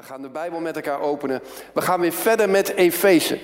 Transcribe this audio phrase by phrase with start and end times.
[0.00, 1.42] We gaan de Bijbel met elkaar openen.
[1.72, 3.38] We gaan weer verder met Efeze.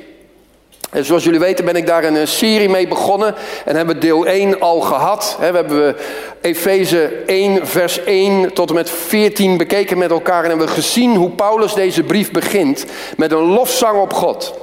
[0.90, 4.26] En zoals jullie weten ben ik daar een eh, serie mee begonnen en hebben deel
[4.26, 5.36] 1 al gehad.
[5.38, 5.96] We hebben
[6.40, 11.30] Efeze 1 vers 1 tot en met 14 bekeken met elkaar en hebben gezien hoe
[11.30, 12.84] Paulus deze brief begint
[13.16, 14.54] met een lofzang op God.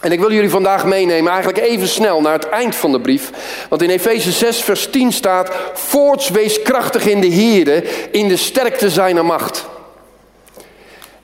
[0.00, 3.30] En ik wil jullie vandaag meenemen, eigenlijk even snel naar het eind van de brief.
[3.68, 8.36] Want in Efeze 6, vers 10 staat: Voorts wees krachtig in de Here, in de
[8.36, 9.70] sterkte zijner macht.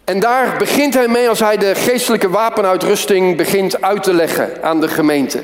[0.09, 4.81] En daar begint hij mee als hij de geestelijke wapenuitrusting begint uit te leggen aan
[4.81, 5.43] de gemeente.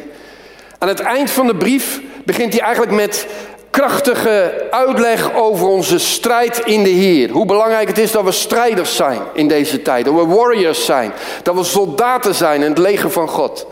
[0.79, 3.27] Aan het eind van de brief begint hij eigenlijk met
[3.71, 7.31] krachtige uitleg over onze strijd in de Heer.
[7.31, 10.05] Hoe belangrijk het is dat we strijders zijn in deze tijd.
[10.05, 11.13] Dat we warriors zijn.
[11.43, 13.67] Dat we soldaten zijn in het leger van God.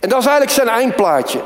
[0.00, 1.40] En dat is eigenlijk zijn eindplaatje.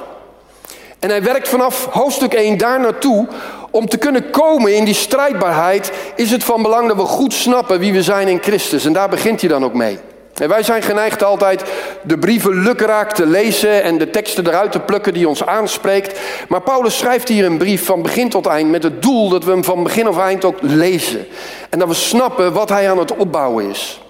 [0.98, 3.27] En hij werkt vanaf hoofdstuk 1 daar naartoe
[3.70, 7.79] om te kunnen komen in die strijdbaarheid is het van belang dat we goed snappen
[7.79, 8.84] wie we zijn in Christus.
[8.84, 9.98] En daar begint hij dan ook mee.
[10.34, 11.65] En wij zijn geneigd altijd
[12.02, 16.21] de brieven lukraak te lezen en de teksten eruit te plukken die ons aanspreekt.
[16.49, 19.51] Maar Paulus schrijft hier een brief van begin tot eind met het doel dat we
[19.51, 21.26] hem van begin of eind ook lezen.
[21.71, 24.01] En dat we snappen wat hij aan het opbouwen is.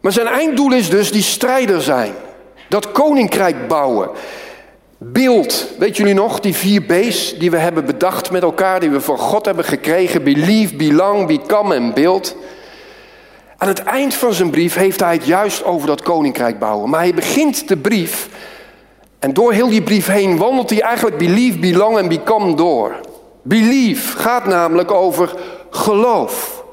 [0.00, 2.12] Maar zijn einddoel is dus die strijder zijn.
[2.68, 4.10] Dat koninkrijk bouwen.
[5.12, 9.00] Beeld, weet jullie nog, die vier B's die we hebben bedacht met elkaar, die we
[9.00, 12.36] van God hebben gekregen: believe, belong, become en beeld.
[13.56, 16.90] Aan het eind van zijn brief heeft hij het juist over dat koninkrijk bouwen.
[16.90, 18.28] Maar hij begint de brief
[19.18, 22.94] en door heel die brief heen wandelt hij eigenlijk believe, belong en become door.
[23.42, 25.34] Believe gaat namelijk over
[25.70, 26.64] geloof.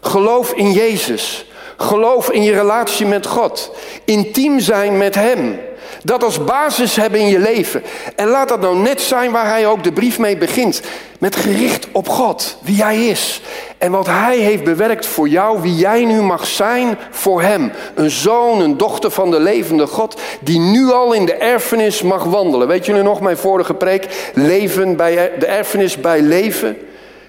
[0.00, 1.46] Geloof in Jezus.
[1.76, 3.70] Geloof in je relatie met God.
[4.04, 5.58] Intiem zijn met Hem.
[6.04, 7.82] Dat als basis hebben in je leven.
[8.16, 10.82] En laat dat nou net zijn waar hij ook de brief mee begint.
[11.18, 13.40] Met gericht op God, wie hij is.
[13.78, 17.72] En wat hij heeft bewerkt voor jou, wie jij nu mag zijn voor hem.
[17.94, 22.24] Een zoon, een dochter van de levende God, die nu al in de erfenis mag
[22.24, 22.68] wandelen.
[22.68, 24.30] Weet jullie nog mijn vorige preek?
[24.34, 26.76] Leven bij de erfenis bij leven.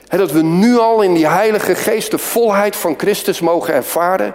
[0.09, 4.33] dat we nu al in die heilige geest de volheid van Christus mogen ervaren.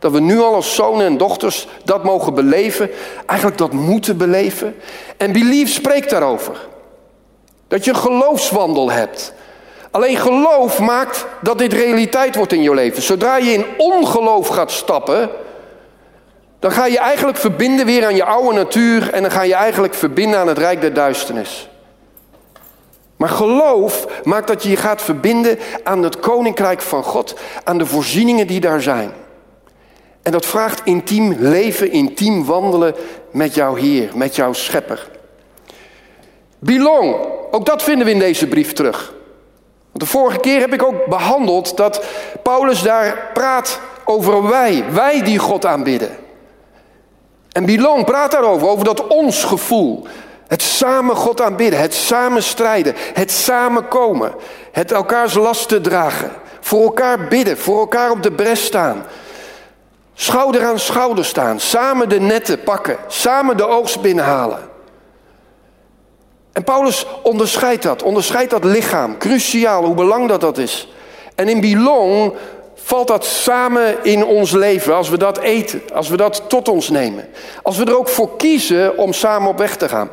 [0.00, 2.90] Dat we nu al als zonen en dochters dat mogen beleven.
[3.26, 4.74] Eigenlijk dat moeten beleven.
[5.16, 6.68] En Belief spreekt daarover.
[7.68, 9.32] Dat je een geloofswandel hebt.
[9.90, 13.02] Alleen geloof maakt dat dit realiteit wordt in je leven.
[13.02, 15.30] Zodra je in ongeloof gaat stappen,
[16.58, 19.94] dan ga je eigenlijk verbinden weer aan je oude natuur en dan ga je eigenlijk
[19.94, 21.68] verbinden aan het rijk der duisternis.
[23.16, 27.34] Maar geloof maakt dat je je gaat verbinden aan het koninkrijk van God,
[27.64, 29.12] aan de voorzieningen die daar zijn.
[30.22, 32.94] En dat vraagt intiem leven, intiem wandelen
[33.30, 35.10] met jouw Heer, met jouw Schepper.
[36.58, 37.16] Belong,
[37.50, 39.14] ook dat vinden we in deze brief terug.
[39.92, 42.04] Want de vorige keer heb ik ook behandeld dat
[42.42, 46.16] Paulus daar praat over wij, wij die God aanbidden.
[47.52, 50.06] En Belong praat daarover, over dat ons gevoel.
[50.46, 54.34] Het samen God aanbidden, het samen strijden, het samen komen,
[54.72, 56.30] het elkaars lasten dragen,
[56.60, 59.04] voor elkaar bidden, voor elkaar op de bres staan,
[60.20, 64.58] Schouder aan schouder staan, samen de netten pakken, samen de oogst binnenhalen.
[66.52, 70.88] En Paulus onderscheidt dat, onderscheidt dat lichaam, cruciaal, hoe belangrijk dat dat is.
[71.34, 72.32] En in Bilong
[72.74, 76.88] valt dat samen in ons leven, als we dat eten, als we dat tot ons
[76.88, 77.28] nemen.
[77.62, 80.10] Als we er ook voor kiezen om samen op weg te gaan.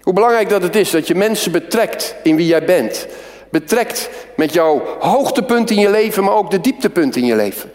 [0.00, 3.06] Hoe belangrijk dat het is dat je mensen betrekt in wie jij bent.
[3.50, 7.70] Betrekt met jouw hoogtepunt in je leven, maar ook de dieptepunt in je leven.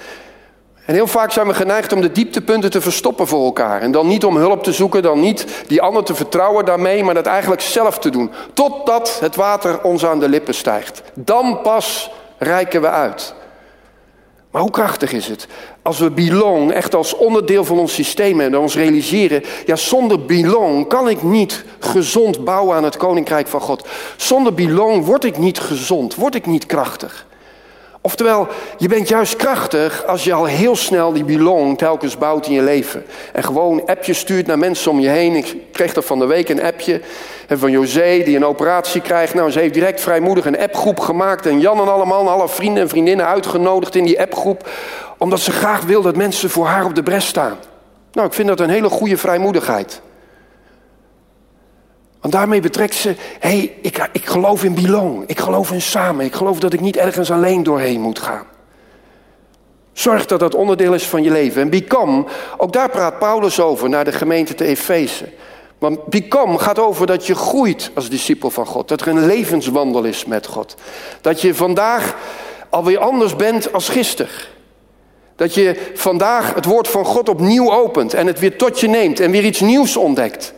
[0.89, 3.81] En heel vaak zijn we geneigd om de dieptepunten te verstoppen voor elkaar.
[3.81, 7.13] En dan niet om hulp te zoeken, dan niet die ander te vertrouwen daarmee, maar
[7.13, 8.31] dat eigenlijk zelf te doen.
[8.53, 11.01] Totdat het water ons aan de lippen stijgt.
[11.13, 13.33] Dan pas reiken we uit.
[14.51, 15.47] Maar hoe krachtig is het
[15.81, 20.87] als we belong echt als onderdeel van ons systeem en ons realiseren, ja zonder belong
[20.87, 23.87] kan ik niet gezond bouwen aan het koninkrijk van God.
[24.17, 27.27] Zonder belong word ik niet gezond, word ik niet krachtig.
[28.01, 32.53] Oftewel, je bent juist krachtig als je al heel snel die belong telkens bouwt in
[32.53, 33.05] je leven.
[33.33, 35.35] En gewoon appjes stuurt naar mensen om je heen.
[35.35, 37.01] Ik kreeg er van de week een appje
[37.47, 39.33] van José die een operatie krijgt.
[39.33, 41.45] Nou, ze heeft direct vrijmoedig een appgroep gemaakt.
[41.45, 44.69] En Jan en allemaal, alle vrienden en vriendinnen uitgenodigd in die appgroep.
[45.17, 47.57] Omdat ze graag wil dat mensen voor haar op de bres staan.
[48.11, 50.01] Nou, ik vind dat een hele goede vrijmoedigheid.
[52.21, 55.23] Want daarmee betrekt ze, hé, hey, ik, ik geloof in belong.
[55.27, 56.25] Ik geloof in samen.
[56.25, 58.45] Ik geloof dat ik niet ergens alleen doorheen moet gaan.
[59.93, 61.61] Zorg dat dat onderdeel is van je leven.
[61.61, 62.25] En become,
[62.57, 65.29] ook daar praat Paulus over naar de gemeente te Efeze.
[65.77, 68.87] Want become gaat over dat je groeit als discipel van God.
[68.87, 70.75] Dat er een levenswandel is met God.
[71.21, 72.15] Dat je vandaag
[72.69, 74.31] alweer anders bent als gisteren.
[75.35, 79.19] Dat je vandaag het woord van God opnieuw opent en het weer tot je neemt
[79.19, 80.53] en weer iets nieuws ontdekt.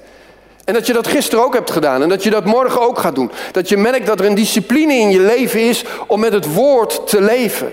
[0.65, 3.15] En dat je dat gisteren ook hebt gedaan en dat je dat morgen ook gaat
[3.15, 3.31] doen.
[3.51, 7.07] Dat je merkt dat er een discipline in je leven is om met het woord
[7.07, 7.71] te leven.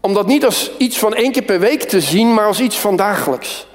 [0.00, 2.76] Om dat niet als iets van één keer per week te zien, maar als iets
[2.76, 3.66] van dagelijks.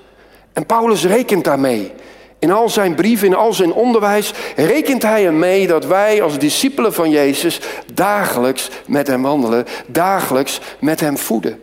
[0.54, 1.92] En Paulus rekent daarmee.
[2.40, 6.94] In al zijn brieven, in al zijn onderwijs, rekent hij ermee dat wij als discipelen
[6.94, 7.60] van Jezus
[7.94, 11.62] dagelijks met hem wandelen, dagelijks met hem voeden.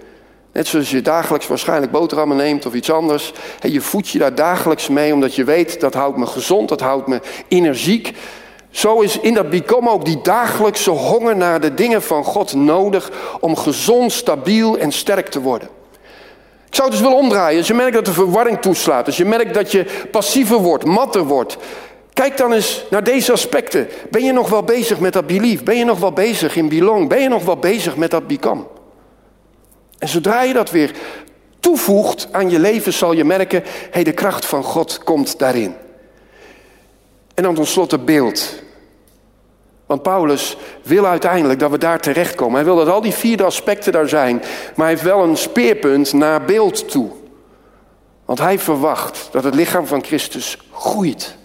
[0.55, 3.33] Net zoals je dagelijks waarschijnlijk boterhammen neemt of iets anders.
[3.61, 7.07] je voedt je daar dagelijks mee omdat je weet dat houdt me gezond, dat houdt
[7.07, 8.13] me energiek.
[8.71, 13.11] Zo is in dat become ook die dagelijkse honger naar de dingen van God nodig
[13.41, 15.69] om gezond, stabiel en sterk te worden.
[16.67, 17.59] Ik zou het dus willen omdraaien.
[17.59, 21.25] Als je merkt dat de verwarring toeslaat, als je merkt dat je passiever wordt, matter
[21.25, 21.57] wordt,
[22.13, 23.89] kijk dan eens naar deze aspecten.
[24.11, 25.63] Ben je nog wel bezig met dat belief?
[25.63, 27.09] Ben je nog wel bezig in belong?
[27.09, 28.63] Ben je nog wel bezig met dat become?
[29.99, 30.91] En zodra je dat weer
[31.61, 35.75] toevoegt aan je leven, zal je merken, hé, hey, de kracht van God komt daarin.
[37.35, 38.63] En dan tenslotte beeld.
[39.87, 42.55] Want Paulus wil uiteindelijk dat we daar terechtkomen.
[42.55, 44.37] Hij wil dat al die vierde aspecten daar zijn.
[44.37, 47.11] Maar hij heeft wel een speerpunt naar beeld toe.
[48.25, 51.37] Want hij verwacht dat het lichaam van Christus groeit.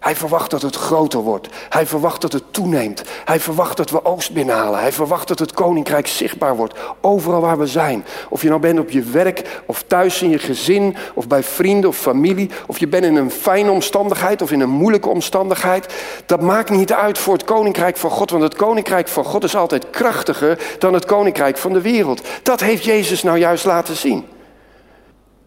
[0.00, 1.48] Hij verwacht dat het groter wordt.
[1.68, 3.02] Hij verwacht dat het toeneemt.
[3.24, 4.80] Hij verwacht dat we oogst binnenhalen.
[4.80, 6.78] Hij verwacht dat het koninkrijk zichtbaar wordt.
[7.00, 8.04] Overal waar we zijn.
[8.28, 11.90] Of je nou bent op je werk, of thuis in je gezin, of bij vrienden
[11.90, 12.50] of familie.
[12.66, 15.94] Of je bent in een fijne omstandigheid of in een moeilijke omstandigheid.
[16.26, 18.30] Dat maakt niet uit voor het koninkrijk van God.
[18.30, 22.28] Want het koninkrijk van God is altijd krachtiger dan het koninkrijk van de wereld.
[22.42, 24.26] Dat heeft Jezus nou juist laten zien.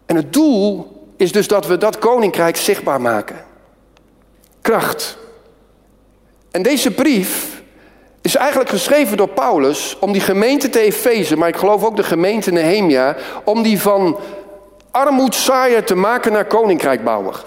[0.06, 3.52] En het doel is dus dat we dat koninkrijk zichtbaar maken
[4.64, 5.16] kracht.
[6.50, 7.62] En deze brief
[8.22, 12.02] is eigenlijk geschreven door Paulus om die gemeente te Efeze, maar ik geloof ook de
[12.02, 14.18] gemeente Nehemia, om die van
[14.90, 17.44] armoedzaaier te maken naar koninkrijkbouwer.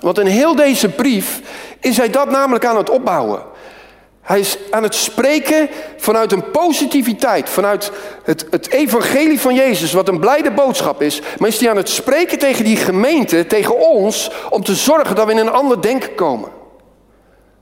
[0.00, 1.40] Want in heel deze brief
[1.80, 3.42] is hij dat namelijk aan het opbouwen.
[4.26, 7.92] Hij is aan het spreken vanuit een positiviteit, vanuit
[8.24, 11.20] het, het, evangelie van Jezus, wat een blijde boodschap is.
[11.38, 15.26] Maar is hij aan het spreken tegen die gemeente, tegen ons, om te zorgen dat
[15.26, 16.50] we in een ander denken komen.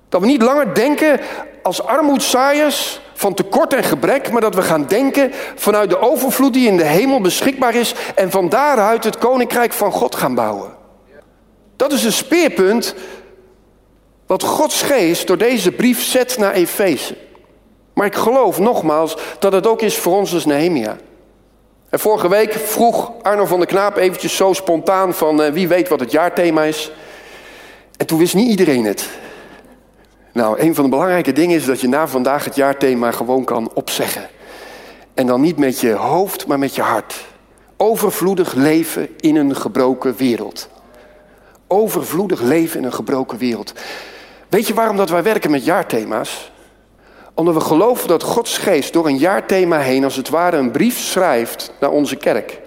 [0.09, 1.21] Dat we niet langer denken
[1.63, 6.69] als armoedzaaiers van tekort en gebrek, maar dat we gaan denken vanuit de overvloed die
[6.69, 10.71] in de hemel beschikbaar is en van daaruit het koninkrijk van God gaan bouwen.
[11.77, 12.95] Dat is een speerpunt
[14.27, 17.17] wat Gods geest door deze brief zet naar Efeze.
[17.95, 20.97] Maar ik geloof nogmaals dat het ook is voor ons als Nehemia.
[21.89, 25.89] En vorige week vroeg Arno van der Knaap eventjes zo spontaan van uh, wie weet
[25.89, 26.93] wat het jaarthema is.
[27.97, 29.09] En toen wist niet iedereen het.
[30.33, 33.71] Nou, een van de belangrijke dingen is dat je na vandaag het jaarthema gewoon kan
[33.75, 34.29] opzeggen.
[35.15, 37.25] En dan niet met je hoofd, maar met je hart.
[37.77, 40.69] Overvloedig leven in een gebroken wereld.
[41.67, 43.73] Overvloedig leven in een gebroken wereld.
[44.55, 46.51] Weet je waarom dat wij werken met jaarthema's?
[47.35, 50.99] Omdat we geloven dat Gods geest door een jaarthema heen als het ware een brief
[50.99, 52.61] schrijft naar onze kerk.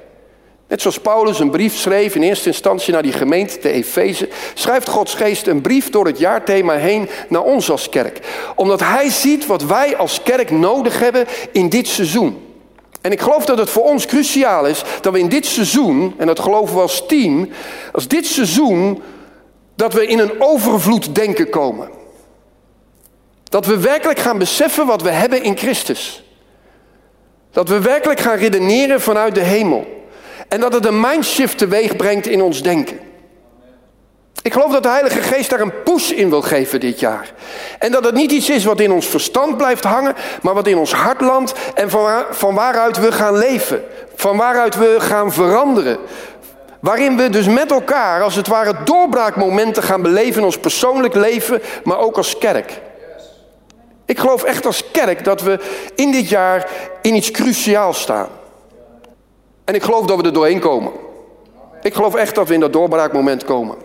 [0.68, 4.89] Net zoals Paulus een brief schreef in eerste instantie naar die gemeente te Efeze, schrijft
[4.89, 8.19] Gods geest een brief door het jaarthema heen naar ons als kerk.
[8.56, 12.38] Omdat hij ziet wat wij als kerk nodig hebben in dit seizoen.
[13.01, 16.27] En ik geloof dat het voor ons cruciaal is dat we in dit seizoen, en
[16.27, 17.50] dat geloven we als team,
[17.91, 19.01] als dit seizoen
[19.77, 21.89] dat we in een overvloed denken komen.
[23.43, 26.24] Dat we werkelijk gaan beseffen wat we hebben in Christus.
[27.51, 29.88] Dat we werkelijk gaan redeneren vanuit de hemel.
[30.48, 33.00] En dat het een mindshift teweeg brengt in ons denken.
[34.41, 37.34] Ik geloof dat de Heilige Geest daar een push in wil geven dit jaar.
[37.79, 40.77] En dat het niet iets is wat in ons verstand blijft hangen, maar wat in
[40.77, 43.84] ons hart landt en van, van waaruit we gaan leven.
[44.15, 45.98] Van waaruit we gaan veranderen.
[46.88, 51.62] Waarin we dus met elkaar als het ware doorbraakmomenten gaan beleven in ons persoonlijk leven,
[51.84, 52.82] maar ook als kerk.
[54.06, 55.60] Ik geloof echt als kerk dat we
[55.96, 56.70] in dit jaar
[57.01, 58.27] in iets cruciaals staan.
[59.65, 60.91] En ik geloof dat we er doorheen komen.
[61.82, 63.75] Ik geloof echt dat we in dat doorbraakmoment komen.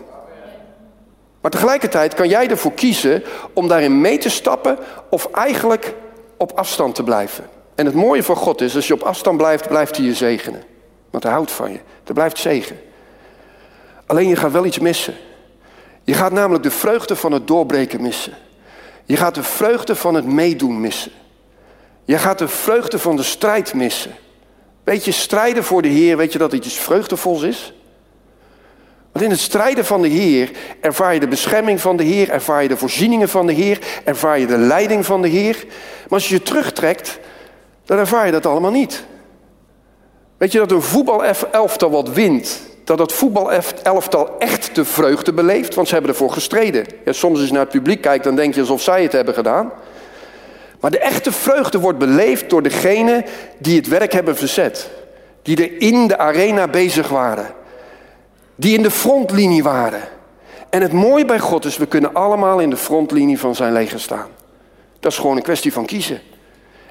[1.41, 4.77] Maar tegelijkertijd kan jij ervoor kiezen om daarin mee te stappen
[5.09, 5.93] of eigenlijk
[6.37, 7.49] op afstand te blijven.
[7.75, 10.63] En het mooie van God is, als je op afstand blijft, blijft hij je zegenen.
[11.09, 11.79] Want hij houdt van je.
[12.03, 12.91] Er blijft zegen.
[14.13, 15.13] Alleen je gaat wel iets missen.
[16.03, 18.33] Je gaat namelijk de vreugde van het doorbreken missen.
[19.05, 21.11] Je gaat de vreugde van het meedoen missen.
[22.05, 24.11] Je gaat de vreugde van de strijd missen.
[24.83, 27.73] Weet je, strijden voor de Heer, weet je dat het iets vreugdevols is?
[29.11, 30.51] Want in het strijden van de Heer
[30.81, 34.39] ervaar je de bescherming van de Heer, ervaar je de voorzieningen van de Heer, ervaar
[34.39, 35.65] je de leiding van de Heer.
[36.03, 37.19] Maar als je je terugtrekt,
[37.85, 39.05] dan ervaar je dat allemaal niet.
[40.37, 45.87] Weet je dat een voetbalelftal wat wint, dat dat voetbalelftal echt de vreugde beleeft, want
[45.87, 46.85] ze hebben ervoor gestreden.
[47.05, 49.71] Soms als je naar het publiek kijkt, dan denk je alsof zij het hebben gedaan.
[50.79, 53.25] Maar de echte vreugde wordt beleefd door degenen
[53.57, 54.89] die het werk hebben verzet.
[55.41, 57.47] Die er in de arena bezig waren.
[58.55, 60.01] Die in de frontlinie waren.
[60.69, 63.99] En het mooie bij God is, we kunnen allemaal in de frontlinie van zijn leger
[63.99, 64.27] staan.
[64.99, 66.21] Dat is gewoon een kwestie van kiezen.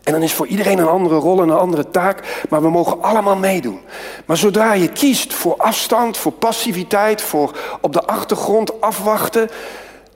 [0.03, 3.03] En dan is voor iedereen een andere rol en een andere taak, maar we mogen
[3.03, 3.81] allemaal meedoen.
[4.27, 9.49] Maar zodra je kiest voor afstand, voor passiviteit, voor op de achtergrond afwachten,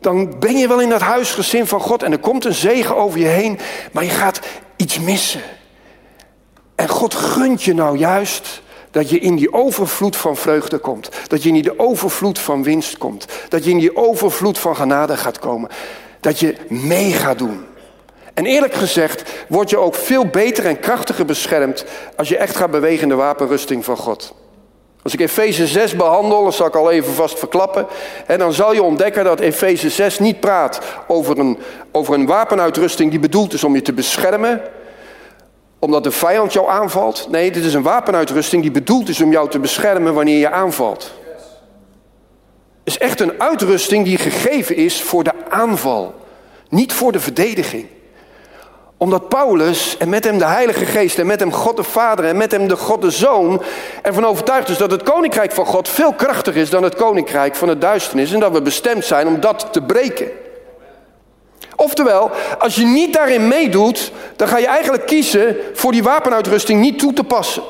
[0.00, 3.19] dan ben je wel in dat huisgezin van God en er komt een zegen over
[3.19, 3.59] je heen,
[3.93, 4.40] maar je gaat
[4.76, 5.40] iets missen.
[6.75, 11.09] En God gunt je nou juist dat je in die overvloed van vreugde komt.
[11.26, 13.26] Dat je in die overvloed van winst komt.
[13.49, 15.71] Dat je in die overvloed van genade gaat komen.
[16.21, 17.64] Dat je mee gaat doen.
[18.37, 21.85] En eerlijk gezegd word je ook veel beter en krachtiger beschermd
[22.16, 24.35] als je echt gaat bewegen in de wapenrusting van God.
[25.02, 27.87] Als ik Efeze 6 behandel, dat zal ik al even vast verklappen,
[28.26, 31.59] en dan zal je ontdekken dat Efeze 6 niet praat over een,
[31.93, 34.62] over een wapenuitrusting die bedoeld is om je te beschermen,
[35.78, 37.28] omdat de vijand jou aanvalt.
[37.31, 41.12] Nee, dit is een wapenuitrusting die bedoeld is om jou te beschermen wanneer je aanvalt.
[42.85, 46.14] Het is echt een uitrusting die gegeven is voor de aanval,
[46.69, 47.95] niet voor de verdediging
[48.99, 52.37] omdat Paulus en met hem de Heilige Geest en met hem God de Vader en
[52.37, 53.62] met hem de God de Zoon
[54.03, 57.69] ervan overtuigd is dat het koninkrijk van God veel krachtiger is dan het koninkrijk van
[57.69, 60.29] de duisternis en dat we bestemd zijn om dat te breken.
[61.76, 66.99] Oftewel, als je niet daarin meedoet, dan ga je eigenlijk kiezen voor die wapenuitrusting niet
[66.99, 67.62] toe te passen.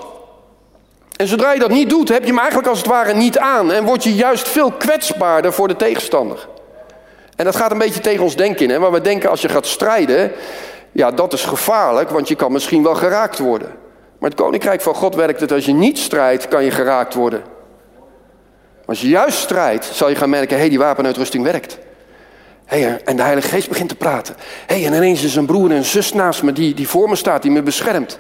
[1.16, 3.73] En zodra je dat niet doet, heb je hem eigenlijk als het ware niet aan
[3.73, 6.49] en word je juist veel kwetsbaarder voor de tegenstander.
[7.37, 8.78] En dat gaat een beetje tegen ons denken hè?
[8.78, 10.33] waar we denken als je gaat strijden,
[10.97, 13.69] ja, dat is gevaarlijk, want je kan misschien wel geraakt worden.
[14.19, 17.43] Maar het koninkrijk van God werkt het als je niet strijdt, kan je geraakt worden.
[18.87, 21.79] Als je juist strijdt, zal je gaan merken, hé, hey, die wapenuitrusting werkt.
[22.65, 24.35] Hey, en de Heilige Geest begint te praten.
[24.67, 27.17] Hey, en ineens is een broer en een zus naast me die, die voor me
[27.17, 28.19] staat, die me beschermt.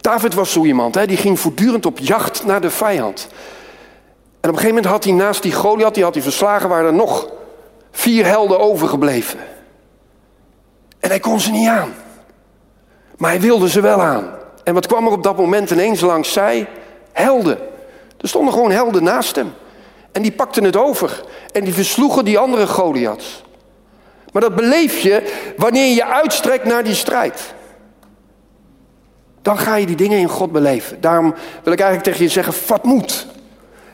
[0.00, 3.28] David was zo iemand, hè, die ging voortdurend op jacht naar de vijand.
[4.40, 6.86] En op een gegeven moment had hij naast die Goliath, die had hij verslagen, waren
[6.86, 7.28] er nog
[7.90, 9.38] vier helden overgebleven.
[11.00, 11.94] En hij kon ze niet aan.
[13.16, 14.30] Maar hij wilde ze wel aan.
[14.64, 16.68] En wat kwam er op dat moment ineens langs zij?
[17.12, 17.58] Helden.
[18.20, 19.52] Er stonden gewoon helden naast hem.
[20.12, 21.24] En die pakten het over.
[21.52, 23.42] En die versloegen die andere Goliaths.
[24.32, 27.54] Maar dat beleef je wanneer je uitstrekt naar die strijd.
[29.42, 31.00] Dan ga je die dingen in God beleven.
[31.00, 33.26] Daarom wil ik eigenlijk tegen je zeggen, vat moed.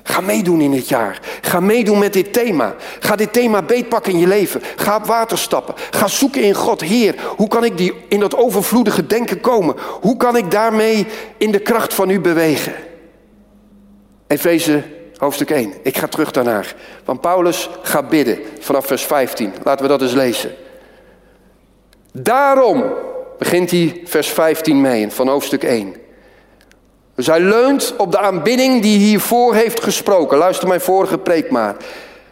[0.08, 1.20] Ga meedoen in dit jaar.
[1.40, 2.74] Ga meedoen met dit thema.
[2.98, 4.62] Ga dit thema beetpakken in je leven.
[4.76, 5.74] Ga op water stappen.
[5.90, 6.80] Ga zoeken in God.
[6.80, 9.74] Heer, hoe kan ik die, in dat overvloedige denken komen?
[10.00, 12.74] Hoe kan ik daarmee in de kracht van u bewegen?
[14.26, 14.82] Efeze
[15.16, 15.72] hoofdstuk 1.
[15.82, 16.74] Ik ga terug daarnaar.
[17.04, 19.52] Want Paulus gaat bidden vanaf vers 15.
[19.62, 20.50] Laten we dat eens lezen.
[22.12, 22.84] Daarom
[23.38, 25.94] begint hij vers 15 mee van hoofdstuk 1.
[27.24, 30.38] Hij leunt op de aanbidding die hiervoor heeft gesproken.
[30.38, 31.76] Luister mijn vorige preek maar.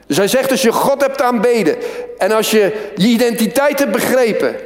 [0.06, 1.76] Dus hij zegt als je God hebt aanbeden
[2.18, 4.56] en als je je identiteit hebt begrepen,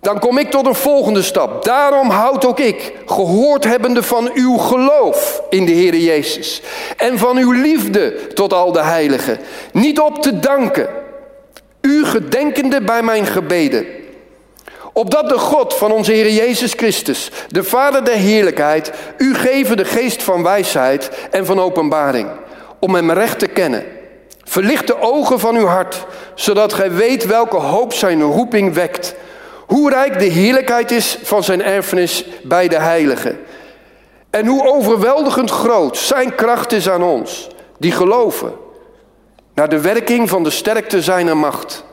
[0.00, 1.64] dan kom ik tot een volgende stap.
[1.64, 6.62] Daarom houd ook ik, gehoord hebbende van uw geloof in de Heer Jezus
[6.96, 9.38] en van uw liefde tot al de heiligen,
[9.72, 10.88] niet op te danken,
[11.80, 13.86] u gedenkende bij mijn gebeden
[14.92, 19.84] Opdat de God van onze Heer Jezus Christus, de Vader der heerlijkheid, u geven de
[19.84, 22.28] geest van wijsheid en van openbaring,
[22.78, 23.84] om hem recht te kennen.
[24.44, 29.14] Verlicht de ogen van uw hart, zodat gij weet welke hoop zijn roeping wekt.
[29.66, 33.38] Hoe rijk de heerlijkheid is van zijn erfenis bij de heiligen.
[34.30, 38.52] En hoe overweldigend groot zijn kracht is aan ons, die geloven,
[39.54, 41.84] naar de werking van de sterkte zijner macht,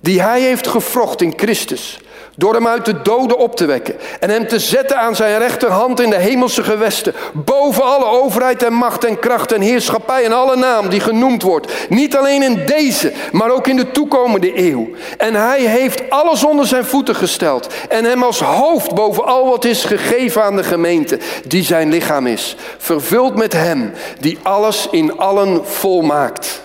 [0.00, 2.00] die hij heeft gevrocht in Christus
[2.40, 6.00] door hem uit de doden op te wekken en hem te zetten aan zijn rechterhand
[6.00, 10.56] in de hemelse gewesten, boven alle overheid en macht en kracht en heerschappij en alle
[10.56, 14.88] naam die genoemd wordt, niet alleen in deze, maar ook in de toekomende eeuw.
[15.18, 19.64] En hij heeft alles onder zijn voeten gesteld en hem als hoofd boven al wat
[19.64, 25.18] is gegeven aan de gemeente, die zijn lichaam is, vervuld met hem die alles in
[25.18, 26.62] allen volmaakt.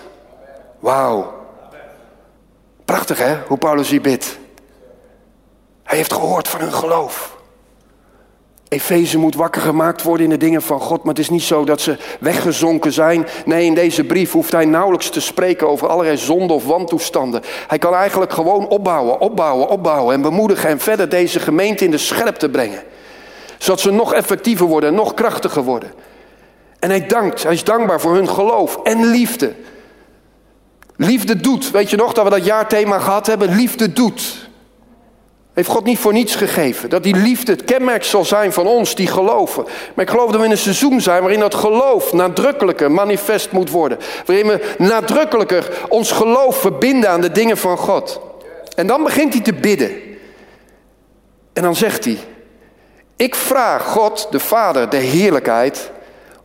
[0.78, 1.34] Wauw.
[2.84, 4.38] Prachtig hè, hoe Paulus hier bidt.
[5.86, 7.36] Hij heeft gehoord van hun geloof.
[8.68, 11.64] Efeze moet wakker gemaakt worden in de dingen van God, maar het is niet zo
[11.64, 13.26] dat ze weggezonken zijn.
[13.44, 17.42] Nee, in deze brief hoeft hij nauwelijks te spreken over allerlei zonde of wantoestanden.
[17.66, 21.98] Hij kan eigenlijk gewoon opbouwen, opbouwen, opbouwen en bemoedigen en verder deze gemeente in de
[21.98, 22.82] scherpte brengen.
[23.58, 25.92] Zodat ze nog effectiever worden en nog krachtiger worden.
[26.78, 29.54] En hij dankt, hij is dankbaar voor hun geloof en liefde.
[30.96, 33.54] Liefde doet, weet je nog dat we dat jaarthema gehad hebben?
[33.54, 34.45] Liefde doet.
[35.56, 36.90] Heeft God niet voor niets gegeven.
[36.90, 39.64] Dat die liefde het kenmerk zal zijn van ons die geloven.
[39.94, 43.70] Maar ik geloof dat we in een seizoen zijn waarin dat geloof nadrukkelijker manifest moet
[43.70, 43.98] worden.
[44.26, 48.20] Waarin we nadrukkelijker ons geloof verbinden aan de dingen van God.
[48.74, 49.90] En dan begint hij te bidden.
[51.52, 52.18] En dan zegt hij:
[53.16, 55.90] Ik vraag God, de Vader, de heerlijkheid,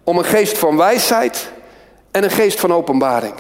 [0.04, 1.52] om een geest van wijsheid
[2.12, 3.34] en een geest van openbaring.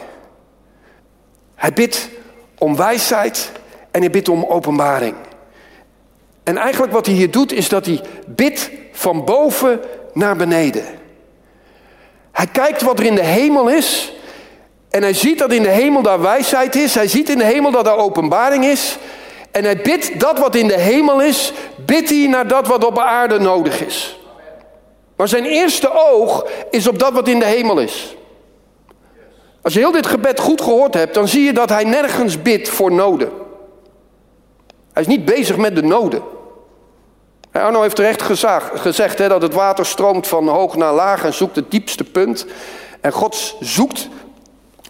[1.55, 2.09] Hij bidt
[2.57, 3.51] om wijsheid
[3.91, 5.15] en hij bidt om openbaring.
[6.43, 9.79] En eigenlijk wat hij hier doet is dat hij bidt van boven
[10.13, 10.83] naar beneden.
[12.31, 14.13] Hij kijkt wat er in de hemel is.
[14.89, 16.95] En hij ziet dat in de hemel daar wijsheid is.
[16.95, 18.97] Hij ziet in de hemel dat er openbaring is.
[19.51, 21.53] En hij bidt dat wat in de hemel is,
[21.85, 24.19] bidt hij naar dat wat op aarde nodig is.
[25.15, 28.15] Maar zijn eerste oog is op dat wat in de hemel is.
[29.61, 32.69] Als je heel dit gebed goed gehoord hebt, dan zie je dat hij nergens bidt
[32.69, 33.31] voor noden.
[34.93, 36.23] Hij is niet bezig met de noden.
[37.51, 38.21] Arno heeft terecht
[38.73, 42.45] gezegd hè, dat het water stroomt van hoog naar laag en zoekt het diepste punt.
[43.01, 44.07] En God zoekt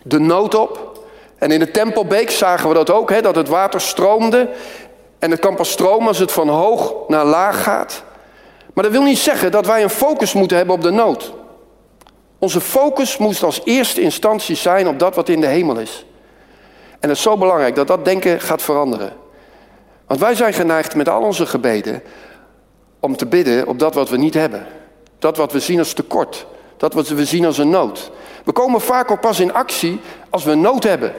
[0.03, 0.99] de nood op.
[1.37, 4.49] En in de Tempelbeek zagen we dat ook, hè, dat het water stroomde.
[5.19, 8.03] En het kan pas stromen als het van hoog naar laag gaat.
[8.73, 11.31] Maar dat wil niet zeggen dat wij een focus moeten hebben op de nood.
[12.39, 16.05] Onze focus moet als eerste instantie zijn op dat wat in de hemel is.
[16.99, 19.20] En het is zo belangrijk dat dat denken gaat veranderen.
[20.11, 22.03] Want wij zijn geneigd met al onze gebeden
[22.99, 24.67] om te bidden op dat wat we niet hebben.
[25.19, 26.45] Dat wat we zien als tekort.
[26.77, 28.11] Dat wat we zien als een nood.
[28.43, 29.99] We komen vaak ook pas in actie
[30.29, 31.13] als we nood hebben.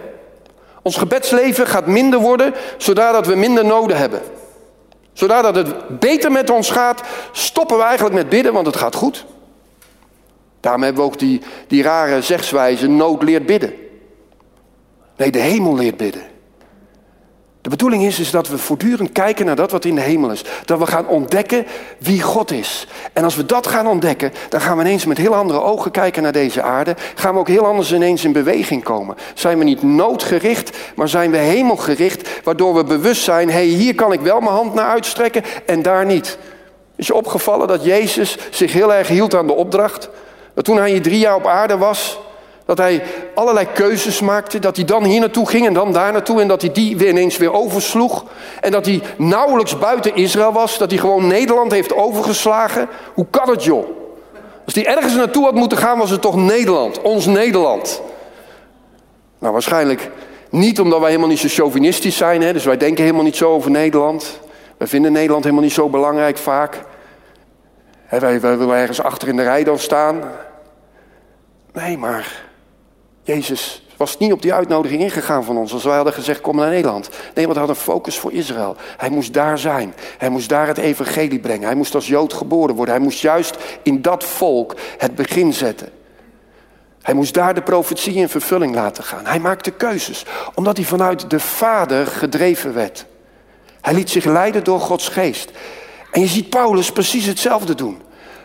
[0.83, 4.21] Ons gebedsleven gaat minder worden zodat we minder noden hebben.
[5.13, 9.25] Zodat het beter met ons gaat, stoppen we eigenlijk met bidden, want het gaat goed.
[10.61, 13.75] Daarom hebben we ook die, die rare zegswijze, nood leert bidden.
[15.17, 16.32] Nee, de hemel leert bidden.
[17.63, 20.45] De bedoeling is, is dat we voortdurend kijken naar dat wat in de hemel is.
[20.65, 21.67] Dat we gaan ontdekken
[21.99, 22.87] wie God is.
[23.13, 26.23] En als we dat gaan ontdekken, dan gaan we ineens met heel andere ogen kijken
[26.23, 26.97] naar deze aarde.
[27.15, 29.17] Gaan we ook heel anders ineens in beweging komen.
[29.35, 32.29] Zijn we niet noodgericht, maar zijn we hemelgericht.
[32.45, 36.07] Waardoor we bewust zijn, hé, hier kan ik wel mijn hand naar uitstrekken en daar
[36.07, 36.39] niet.
[36.97, 40.09] Is je opgevallen dat Jezus zich heel erg hield aan de opdracht?
[40.55, 42.21] Dat toen hij hier drie jaar op aarde was,
[42.65, 43.03] dat hij
[43.35, 44.59] allerlei keuzes maakte.
[44.59, 46.41] Dat hij dan hier naartoe ging en dan daar naartoe.
[46.41, 48.25] En dat hij die weer ineens weer oversloeg.
[48.61, 50.79] En dat hij nauwelijks buiten Israël was.
[50.79, 52.89] Dat hij gewoon Nederland heeft overgeslagen.
[53.15, 53.87] Hoe kan het joh?
[54.65, 57.01] Als hij ergens naartoe had moeten gaan was het toch Nederland.
[57.01, 58.03] Ons Nederland.
[59.39, 60.11] Nou waarschijnlijk
[60.51, 62.43] niet omdat wij helemaal niet zo chauvinistisch zijn.
[62.43, 62.53] Hè?
[62.53, 64.41] Dus wij denken helemaal niet zo over Nederland.
[64.77, 66.85] Wij vinden Nederland helemaal niet zo belangrijk vaak.
[68.09, 70.23] Wij, wij willen ergens achter in de rij dan staan.
[71.73, 72.52] Nee, maar
[73.23, 76.71] Jezus was niet op die uitnodiging ingegaan van ons als wij hadden gezegd kom naar
[76.71, 77.09] Nederland.
[77.35, 78.77] Nee, want hij had een focus voor Israël.
[78.97, 79.95] Hij moest daar zijn.
[80.19, 81.67] Hij moest daar het evangelie brengen.
[81.67, 82.95] Hij moest als Jood geboren worden.
[82.95, 85.89] Hij moest juist in dat volk het begin zetten.
[87.03, 89.27] Hij moest daar de profetie in vervulling laten gaan.
[89.27, 93.07] Hij maakte keuzes, omdat hij vanuit de Vader gedreven werd.
[93.81, 95.51] Hij liet zich leiden door Gods geest.
[96.11, 98.03] En je ziet Paulus precies hetzelfde doen.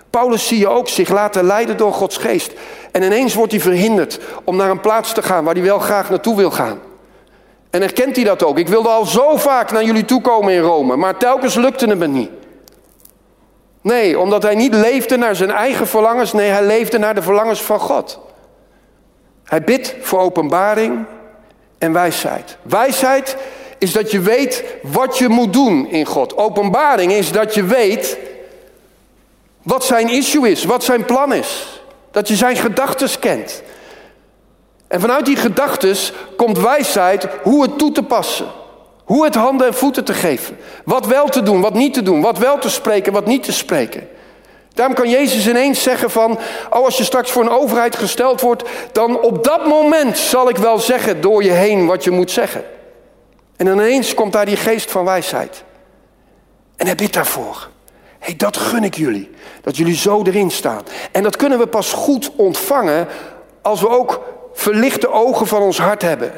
[0.09, 2.53] Paulus zie je ook zich laten leiden door Gods geest.
[2.91, 6.09] En ineens wordt hij verhinderd om naar een plaats te gaan waar hij wel graag
[6.09, 6.79] naartoe wil gaan.
[7.69, 8.57] En erkent hij dat ook.
[8.57, 11.97] Ik wilde al zo vaak naar jullie toe komen in Rome, maar telkens lukte het
[11.97, 12.29] me niet.
[13.81, 17.61] Nee, omdat hij niet leefde naar zijn eigen verlangens, nee, hij leefde naar de verlangens
[17.61, 18.19] van God.
[19.43, 21.05] Hij bidt voor openbaring
[21.77, 22.57] en wijsheid.
[22.61, 23.37] Wijsheid
[23.77, 26.37] is dat je weet wat je moet doen in God.
[26.37, 28.17] Openbaring is dat je weet
[29.67, 31.81] wat zijn issue is, wat zijn plan is.
[32.11, 33.63] Dat je zijn gedachten kent.
[34.87, 35.95] En vanuit die gedachten
[36.37, 38.47] komt wijsheid hoe het toe te passen.
[39.03, 40.57] Hoe het handen en voeten te geven.
[40.85, 42.21] Wat wel te doen, wat niet te doen.
[42.21, 44.07] Wat wel te spreken, wat niet te spreken.
[44.73, 48.63] Daarom kan Jezus ineens zeggen van, oh als je straks voor een overheid gesteld wordt,
[48.91, 52.63] dan op dat moment zal ik wel zeggen door je heen wat je moet zeggen.
[53.55, 55.63] En ineens komt daar die geest van wijsheid.
[56.75, 57.69] En hij bidt daarvoor
[58.19, 59.29] hey, dat gun ik jullie.
[59.61, 60.81] Dat jullie zo erin staan.
[61.11, 63.07] En dat kunnen we pas goed ontvangen
[63.61, 64.21] als we ook
[64.53, 66.31] verlichte ogen van ons hart hebben.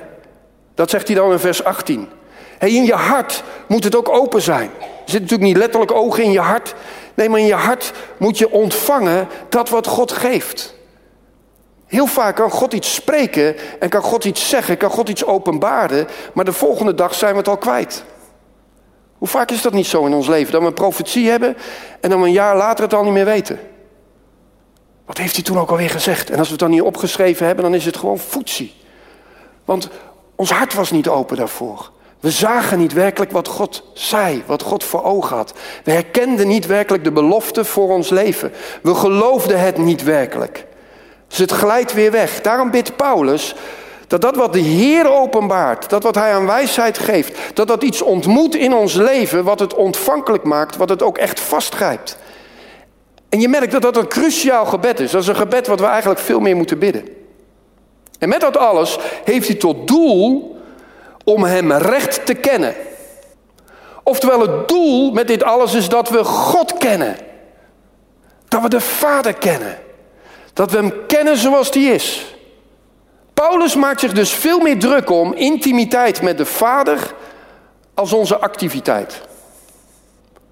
[0.75, 2.09] Dat zegt hij dan in vers 18.
[2.57, 4.69] Hey, in je hart moet het ook open zijn.
[4.79, 6.75] Er zitten natuurlijk niet letterlijk ogen in je hart.
[7.13, 10.77] Nee, maar in je hart moet je ontvangen dat wat God geeft.
[11.89, 16.07] Heel vaak kan God iets spreken en kan God iets zeggen, kan God iets openbaren,
[16.33, 18.03] maar de volgende dag zijn we het al kwijt.
[19.19, 20.51] Hoe vaak is dat niet zo in ons leven?
[20.51, 21.57] Dat we een profetie hebben
[22.01, 23.59] en dan een jaar later het al niet meer weten.
[25.05, 26.29] Wat heeft hij toen ook alweer gezegd?
[26.29, 28.73] En als we het dan niet opgeschreven hebben, dan is het gewoon voetsie.
[29.65, 29.89] Want
[30.35, 31.91] ons hart was niet open daarvoor.
[32.19, 35.53] We zagen niet werkelijk wat God zei, wat God voor ogen had.
[35.83, 38.51] We herkenden niet werkelijk de belofte voor ons leven.
[38.81, 40.65] We geloofden het niet werkelijk.
[41.27, 42.41] Dus het glijdt weer weg.
[42.41, 43.55] Daarom bidt Paulus
[44.09, 48.01] dat dat wat de Heer openbaart, dat wat Hij aan wijsheid geeft, dat dat iets
[48.01, 52.17] ontmoet in ons leven wat het ontvankelijk maakt, wat het ook echt vastgrijpt.
[53.29, 55.11] En je merkt dat dat een cruciaal gebed is.
[55.11, 57.07] Dat is een gebed wat we eigenlijk veel meer moeten bidden.
[58.19, 60.57] En met dat alles heeft hij tot doel
[61.23, 62.75] om Hem recht te kennen.
[64.03, 67.15] Oftewel, het doel met dit alles is dat we God kennen.
[68.47, 69.77] Dat we de Vader kennen.
[70.53, 72.37] Dat we Hem kennen zoals die is.
[73.39, 77.13] Paulus maakt zich dus veel meer druk om intimiteit met de Vader
[77.93, 79.21] als onze activiteit.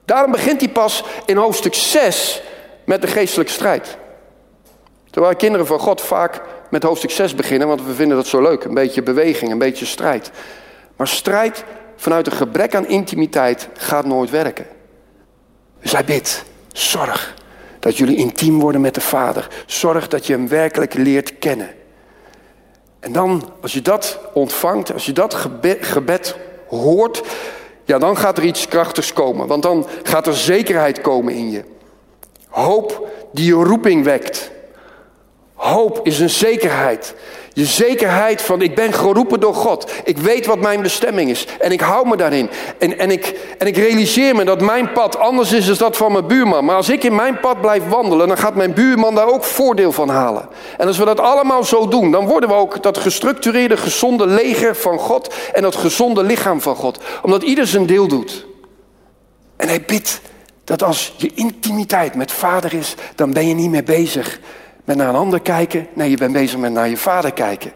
[0.06, 2.42] Daarom begint hij pas in hoofdstuk 6
[2.86, 3.98] met de geestelijke strijd.
[5.10, 8.64] Terwijl kinderen van God vaak met hoofdstuk 6 beginnen, want we vinden dat zo leuk.
[8.64, 10.32] Een beetje beweging, een beetje strijd.
[10.96, 11.64] Maar strijd
[11.96, 14.66] vanuit een gebrek aan intimiteit gaat nooit werken.
[15.82, 17.34] Dus hij bidt, zorg
[17.80, 19.48] dat jullie intiem worden met de Vader.
[19.66, 21.77] Zorg dat je hem werkelijk leert kennen.
[23.08, 25.34] En dan, als je dat ontvangt, als je dat
[25.80, 26.36] gebed,
[26.68, 27.24] hoort,
[27.86, 29.48] ja, dan gaat er iets krachtigs komen.
[29.48, 31.64] Want dan gaat er zekerheid komen in je.
[32.48, 34.52] Hoop die je roeping wekt.
[35.54, 37.16] Hoop is een zekerheid.
[37.58, 39.92] Je zekerheid van ik ben geroepen door God.
[40.04, 41.48] Ik weet wat mijn bestemming is.
[41.60, 42.50] En ik hou me daarin.
[42.78, 46.12] En, en, ik, en ik realiseer me dat mijn pad anders is dan dat van
[46.12, 46.66] mijn buurman.
[46.66, 49.92] Maar als ik in mijn pad blijf wandelen, dan gaat mijn buurman daar ook voordeel
[49.92, 50.50] van halen.
[50.78, 54.76] En als we dat allemaal zo doen, dan worden we ook dat gestructureerde, gezonde leger
[54.76, 55.34] van God.
[55.54, 57.00] En dat gezonde lichaam van God.
[57.22, 58.46] Omdat ieder zijn deel doet.
[59.56, 60.22] En hij bidt
[60.64, 64.40] dat als je intimiteit met vader is, dan ben je niet meer bezig
[64.88, 65.88] met naar een ander kijken.
[65.94, 67.72] Nee, je bent bezig met naar je vader kijken.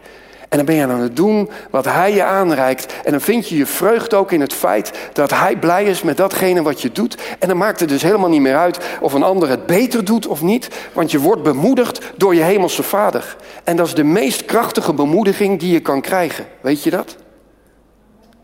[0.48, 2.94] En dan ben je aan het doen wat hij je aanreikt.
[3.04, 6.16] En dan vind je je vreugde ook in het feit dat hij blij is met
[6.16, 7.16] datgene wat je doet.
[7.38, 10.26] En dan maakt het dus helemaal niet meer uit of een ander het beter doet
[10.26, 10.68] of niet.
[10.92, 13.36] Want je wordt bemoedigd door je hemelse vader.
[13.64, 16.46] En dat is de meest krachtige bemoediging die je kan krijgen.
[16.60, 17.16] Weet je dat?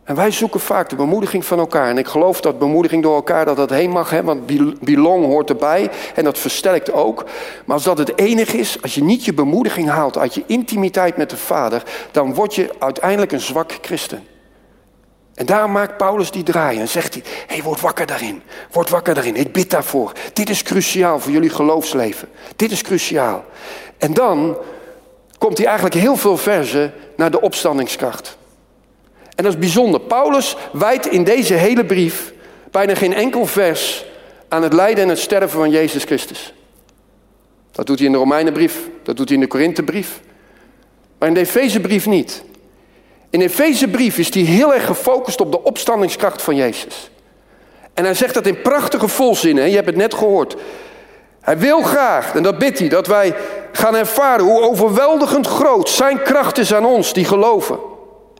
[0.09, 1.88] En wij zoeken vaak de bemoediging van elkaar.
[1.88, 4.11] En ik geloof dat bemoediging door elkaar dat dat heen mag.
[4.11, 4.47] Hè, want
[4.81, 5.90] belong hoort erbij.
[6.14, 7.25] En dat versterkt ook.
[7.64, 11.16] Maar als dat het enige is, als je niet je bemoediging haalt uit je intimiteit
[11.16, 11.83] met de Vader.
[12.11, 14.27] Dan word je uiteindelijk een zwak christen.
[15.35, 18.42] En daar maakt Paulus die draai en zegt hij: Hé, hey, word wakker daarin.
[18.71, 19.37] Word wakker daarin.
[19.37, 20.12] Ik bid daarvoor.
[20.33, 22.29] Dit is cruciaal voor jullie geloofsleven.
[22.57, 23.44] Dit is cruciaal.
[23.99, 24.57] En dan
[25.38, 28.38] komt hij eigenlijk heel veel verzen naar de opstandingskracht.
[29.38, 30.01] En dat is bijzonder.
[30.01, 32.33] Paulus wijdt in deze hele brief
[32.70, 34.05] bijna geen enkel vers
[34.48, 36.53] aan het lijden en het sterven van Jezus Christus.
[37.72, 40.20] Dat doet hij in de Romeinenbrief, dat doet hij in de Korinthebrief.
[41.18, 42.44] Maar in de Efezebrief niet.
[43.31, 47.11] In de Efezebrief is hij heel erg gefocust op de opstandingskracht van Jezus.
[47.94, 50.57] En hij zegt dat in prachtige volzinnen, je hebt het net gehoord.
[51.40, 53.35] Hij wil graag, en dat bidt hij, dat wij
[53.72, 57.96] gaan ervaren hoe overweldigend groot zijn kracht is aan ons die geloven.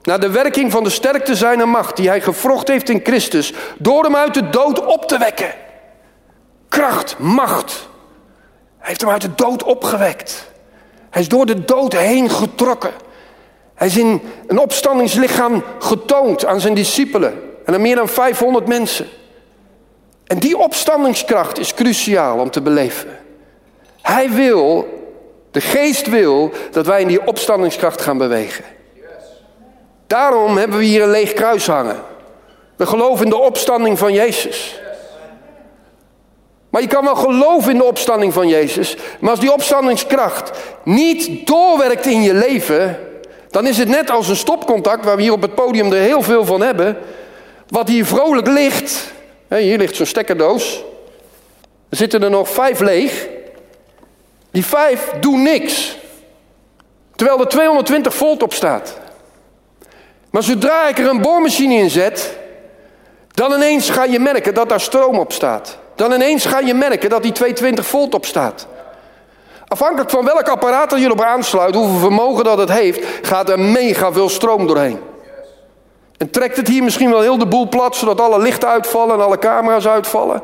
[0.09, 3.53] Naar de werking van de sterkte zijner macht die hij gevrocht heeft in Christus.
[3.77, 5.53] Door hem uit de dood op te wekken.
[6.69, 7.89] Kracht, macht.
[8.77, 10.51] Hij heeft hem uit de dood opgewekt.
[11.09, 12.91] Hij is door de dood heen getrokken.
[13.75, 17.41] Hij is in een opstandingslichaam getoond aan zijn discipelen.
[17.65, 19.07] En aan meer dan 500 mensen.
[20.27, 23.17] En die opstandingskracht is cruciaal om te beleven.
[24.01, 24.87] Hij wil,
[25.51, 28.77] de geest wil, dat wij in die opstandingskracht gaan bewegen.
[30.09, 31.99] Daarom hebben we hier een leeg kruis hangen.
[32.75, 34.79] We geloven in de opstanding van Jezus.
[36.69, 38.97] Maar je kan wel geloven in de opstanding van Jezus.
[39.19, 40.51] Maar als die opstandingskracht
[40.83, 42.99] niet doorwerkt in je leven.
[43.49, 46.21] Dan is het net als een stopcontact, waar we hier op het podium er heel
[46.21, 46.97] veel van hebben.
[47.67, 49.11] Wat hier vrolijk ligt.
[49.47, 50.83] Hier ligt zo'n stekkerdoos.
[51.89, 53.27] Er zitten er nog vijf leeg.
[54.51, 55.97] Die vijf doen niks.
[57.15, 59.07] Terwijl er 220 volt op staat.
[60.29, 62.37] Maar zodra ik er een boormachine in zet,
[63.31, 65.77] dan ineens ga je merken dat daar stroom op staat.
[65.95, 68.67] Dan ineens ga je merken dat die 220 volt op staat.
[69.67, 73.59] Afhankelijk van welk apparaat er je op aansluit, hoeveel vermogen dat het heeft, gaat er
[73.59, 74.99] mega veel stroom doorheen.
[76.17, 79.23] En trekt het hier misschien wel heel de boel plat, zodat alle lichten uitvallen en
[79.23, 80.41] alle camera's uitvallen.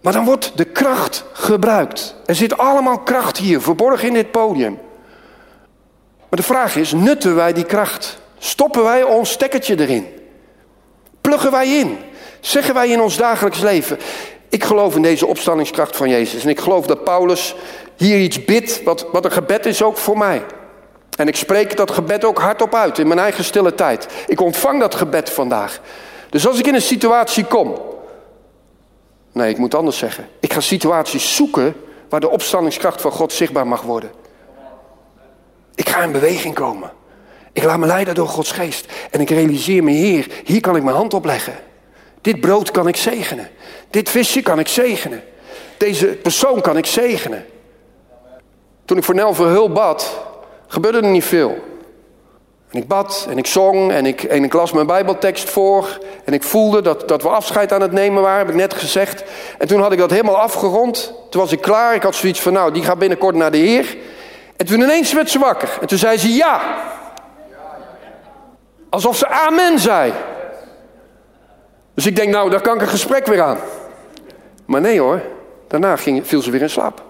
[0.00, 2.14] Maar dan wordt de kracht gebruikt.
[2.26, 4.78] Er zit allemaal kracht hier, verborgen in dit podium.
[6.18, 8.18] Maar de vraag is, nutten wij die kracht?
[8.46, 10.06] Stoppen wij ons stekkertje erin?
[11.20, 11.98] Pluggen wij in?
[12.40, 13.98] Zeggen wij in ons dagelijks leven,
[14.48, 16.42] ik geloof in deze opstandingskracht van Jezus.
[16.42, 17.54] En ik geloof dat Paulus
[17.96, 20.44] hier iets bidt, wat, wat een gebed is ook voor mij.
[21.18, 24.06] En ik spreek dat gebed ook hardop uit in mijn eigen stille tijd.
[24.26, 25.80] Ik ontvang dat gebed vandaag.
[26.30, 27.80] Dus als ik in een situatie kom.
[29.32, 30.28] Nee, ik moet anders zeggen.
[30.40, 31.74] Ik ga situaties zoeken
[32.08, 34.10] waar de opstandingskracht van God zichtbaar mag worden.
[35.74, 36.90] Ik ga in beweging komen.
[37.56, 38.92] Ik laat me leiden door Gods geest.
[39.10, 41.54] En ik realiseer me, Heer, hier kan ik mijn hand op leggen.
[42.20, 43.48] Dit brood kan ik zegenen.
[43.90, 45.22] Dit visje kan ik zegenen.
[45.76, 47.44] Deze persoon kan ik zegenen.
[48.84, 50.20] Toen ik voor Nel hulp bad,
[50.66, 51.58] gebeurde er niet veel.
[52.70, 55.98] En ik bad en ik zong en ik, en ik las mijn Bijbeltekst voor.
[56.24, 59.24] En ik voelde dat, dat we afscheid aan het nemen waren, heb ik net gezegd.
[59.58, 61.12] En toen had ik dat helemaal afgerond.
[61.30, 61.94] Toen was ik klaar.
[61.94, 63.96] Ik had zoiets van, nou, die gaat binnenkort naar de Heer.
[64.56, 65.78] En toen ineens werd ze wakker.
[65.80, 66.94] En toen zei ze ja.
[68.96, 70.12] Alsof ze amen zei.
[71.94, 73.58] Dus ik denk, nou, daar kan ik een gesprek weer aan.
[74.64, 75.22] Maar nee hoor,
[75.68, 77.04] daarna ging, viel ze weer in slaap.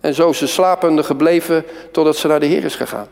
[0.00, 3.06] En zo is ze slapende gebleven totdat ze naar de Heer is gegaan.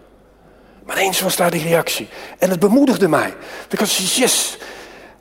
[0.85, 2.09] Maar ineens was daar die reactie.
[2.39, 3.35] En het bemoedigde mij.
[3.69, 4.59] Ik had yes.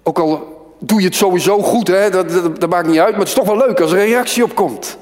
[0.04, 3.12] Ook al doe je het sowieso goed, hè, dat, dat, dat, maakt niet uit.
[3.12, 4.97] Maar het is toch wel leuk als er een reactie op komt.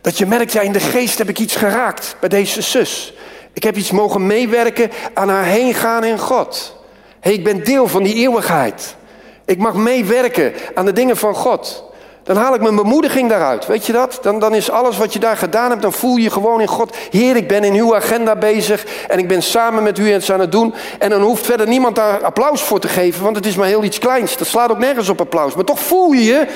[0.00, 3.14] Dat je merkt, ja, in de geest heb ik iets geraakt bij deze zus.
[3.52, 6.76] Ik heb iets mogen meewerken aan haar heen gaan in God.
[7.20, 8.96] Hey, ik ben deel van die eeuwigheid.
[9.44, 11.84] Ik mag meewerken aan de dingen van God.
[12.22, 13.66] Dan haal ik mijn bemoediging daaruit.
[13.66, 14.18] Weet je dat?
[14.22, 16.96] Dan, dan is alles wat je daar gedaan hebt, dan voel je gewoon in God.
[17.10, 20.40] Heer, ik ben in uw agenda bezig en ik ben samen met u iets aan
[20.40, 20.74] het doen.
[20.98, 23.84] En dan hoeft verder niemand daar applaus voor te geven, want het is maar heel
[23.84, 24.36] iets kleins.
[24.36, 25.54] Dat slaat ook nergens op applaus.
[25.54, 26.46] Maar toch voel je je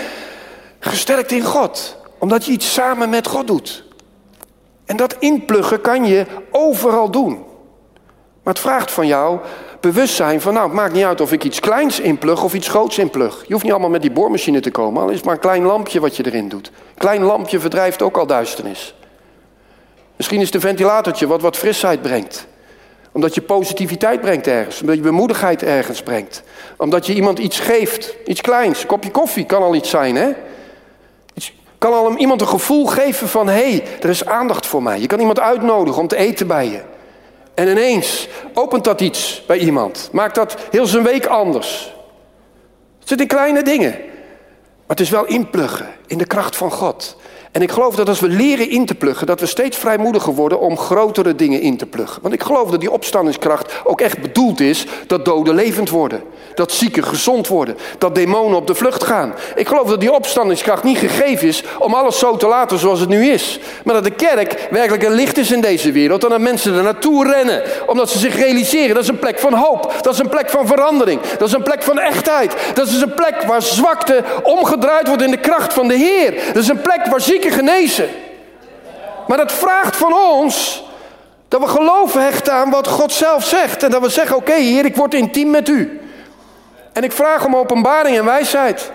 [0.81, 3.84] gesterkt in God, omdat je iets samen met God doet.
[4.85, 7.33] En dat inpluggen kan je overal doen.
[8.42, 9.38] Maar het vraagt van jou
[9.81, 12.99] bewustzijn van, nou, het maakt niet uit of ik iets kleins inplug of iets groots
[12.99, 13.44] inplug.
[13.47, 15.62] Je hoeft niet allemaal met die boormachine te komen, al is het maar een klein
[15.62, 16.70] lampje wat je erin doet.
[16.97, 18.94] Klein lampje verdrijft ook al duisternis.
[20.16, 22.47] Misschien is het een ventilatortje wat wat frisheid brengt.
[23.12, 24.81] Omdat je positiviteit brengt ergens.
[24.81, 26.42] Omdat je bemoedigheid ergens brengt.
[26.77, 28.14] Omdat je iemand iets geeft.
[28.27, 28.81] Iets kleins.
[28.81, 30.33] Een kopje koffie kan al iets zijn, hè?
[31.85, 33.49] Kan al iemand een gevoel geven van...
[33.49, 35.01] hé, hey, er is aandacht voor mij.
[35.01, 36.81] Je kan iemand uitnodigen om te eten bij je.
[37.55, 40.09] En ineens opent dat iets bij iemand.
[40.12, 41.94] Maakt dat heel zijn week anders.
[42.99, 43.90] Het zit in kleine dingen.
[43.90, 47.16] Maar het is wel inpluggen in de kracht van God.
[47.55, 50.61] En ik geloof dat als we leren in te pluggen, dat we steeds vrijmoediger worden
[50.61, 52.23] om grotere dingen in te pluggen.
[52.23, 56.23] Want ik geloof dat die opstandingskracht ook echt bedoeld is dat doden levend worden.
[56.55, 57.77] Dat zieken gezond worden.
[57.99, 59.35] Dat demonen op de vlucht gaan.
[59.55, 63.09] Ik geloof dat die opstandingskracht niet gegeven is om alles zo te laten zoals het
[63.09, 63.61] nu is.
[63.85, 66.25] Maar dat de kerk werkelijk een licht is in deze wereld.
[66.25, 67.62] En dat mensen er naartoe rennen.
[67.87, 69.95] Omdat ze zich realiseren dat is een plek van hoop.
[70.03, 71.21] Dat is een plek van verandering.
[71.21, 72.55] Dat is een plek van echtheid.
[72.75, 76.35] Dat is een plek waar zwakte omgedraaid wordt in de kracht van de Heer.
[76.47, 78.09] Dat is een plek waar zieken genezen.
[79.27, 80.85] Maar dat vraagt van ons
[81.49, 83.83] dat we geloven hechten aan wat God zelf zegt.
[83.83, 86.01] En dat we zeggen, oké Heer, ik word intiem met u.
[86.93, 88.93] En ik vraag om openbaring en wijsheid.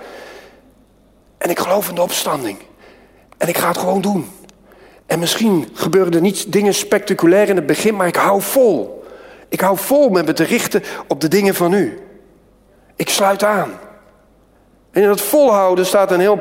[1.38, 2.58] En ik geloof in de opstanding.
[3.38, 4.32] En ik ga het gewoon doen.
[5.06, 9.04] En misschien gebeuren er niet dingen spectaculair in het begin, maar ik hou vol.
[9.50, 12.00] Ik hou vol met me te richten op de dingen van u.
[12.96, 13.80] Ik sluit aan.
[14.92, 16.40] En in dat volhouden staat een heel,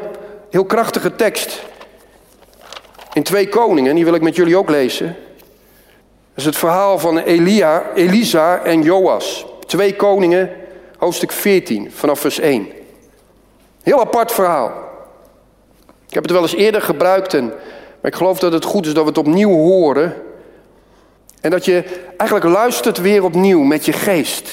[0.50, 1.62] heel krachtige tekst.
[3.18, 5.06] In twee koningen, die wil ik met jullie ook lezen.
[5.06, 5.16] Dat
[6.34, 9.46] is het verhaal van Elia, Elisa en Joas.
[9.66, 10.50] Twee koningen,
[10.98, 12.68] hoofdstuk 14, vanaf vers 1.
[13.82, 14.72] Heel apart verhaal.
[16.08, 17.44] Ik heb het wel eens eerder gebruikt, en,
[18.00, 20.14] maar ik geloof dat het goed is dat we het opnieuw horen.
[21.40, 21.84] En dat je
[22.16, 24.50] eigenlijk luistert weer opnieuw met je geest.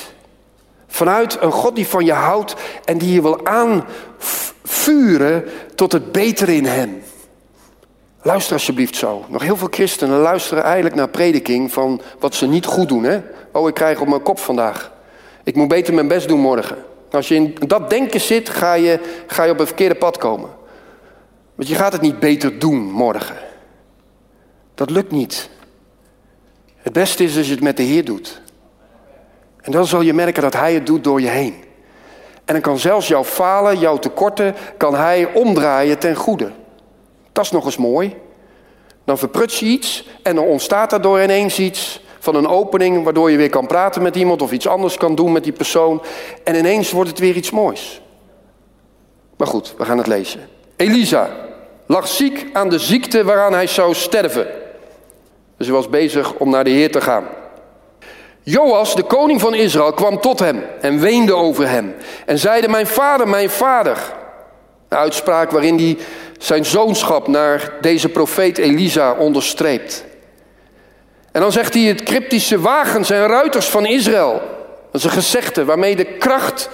[0.87, 5.43] Vanuit een God die van je houdt en die je wil aanvuren
[5.75, 7.03] tot het betere in hem.
[8.25, 9.25] Luister alsjeblieft zo.
[9.27, 13.03] Nog heel veel christenen luisteren eigenlijk naar prediking van wat ze niet goed doen.
[13.03, 13.21] Hè?
[13.51, 14.91] Oh, ik krijg op mijn kop vandaag.
[15.43, 16.77] Ik moet beter mijn best doen morgen.
[17.11, 20.49] Als je in dat denken zit, ga je, ga je op een verkeerde pad komen.
[21.55, 23.35] Want je gaat het niet beter doen morgen.
[24.75, 25.49] Dat lukt niet.
[26.77, 28.41] Het beste is als je het met de Heer doet.
[29.61, 31.55] En dan zal je merken dat Hij het doet door je heen.
[32.45, 36.51] En dan kan zelfs jouw falen, jouw tekorten, kan Hij omdraaien ten goede.
[37.35, 38.15] Dat is nog eens mooi.
[39.05, 43.31] Dan verpruts je iets en dan ontstaat er door ineens iets van een opening waardoor
[43.31, 46.01] je weer kan praten met iemand of iets anders kan doen met die persoon.
[46.43, 48.01] En ineens wordt het weer iets moois.
[49.37, 50.49] Maar goed, we gaan het lezen.
[50.75, 51.29] Elisa
[51.85, 54.47] lag ziek aan de ziekte waaraan hij zou sterven.
[55.57, 57.25] Dus hij was bezig om naar de Heer te gaan.
[58.41, 61.95] Joas, de koning van Israël, kwam tot hem en weende over hem.
[62.25, 64.13] En zeide, mijn vader, mijn vader.
[64.89, 65.97] Uitspraak waarin hij
[66.37, 70.05] zijn zoonschap naar deze profeet Elisa onderstreept.
[71.31, 74.41] En dan zegt hij het cryptische wagens en ruiters van Israël.
[74.91, 76.69] Dat is een gezegde waarmee de kracht,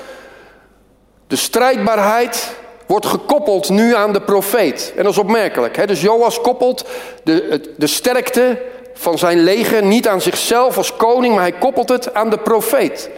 [1.28, 2.52] de strijdbaarheid
[2.86, 4.93] wordt gekoppeld nu aan de profeet.
[4.95, 5.76] En dat is opmerkelijk.
[5.76, 5.88] Hè?
[5.88, 6.86] Dus Joas koppelt
[7.24, 8.62] de, de sterkte
[8.93, 13.10] van zijn leger niet aan zichzelf als koning, maar hij koppelt het aan de profeet.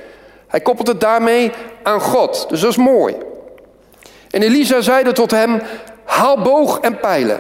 [0.48, 1.52] Hij koppelt het daarmee
[1.84, 2.46] aan God.
[2.50, 3.16] Dus dat is mooi.
[4.30, 5.62] En Elisa zeide tot hem:
[6.06, 7.40] Haal boog en pijlen.